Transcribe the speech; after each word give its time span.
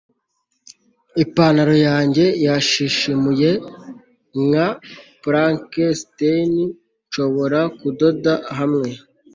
ipantaro 1.23 1.75
yanjye 1.87 2.25
yashishimuye, 2.45 3.49
nka 4.45 4.67
frankenstein, 5.23 6.53
nshobora 7.07 7.59
kudoda 7.79 8.33
hamwe 8.57 8.89